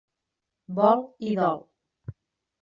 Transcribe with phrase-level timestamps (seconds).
[0.79, 1.63] Vol i dol.